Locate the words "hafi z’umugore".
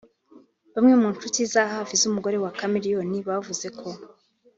1.73-2.37